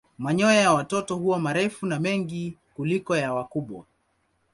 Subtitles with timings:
[0.17, 3.85] Manyoya ya watoto huwa marefu na mengi kuliko ya wakubwa.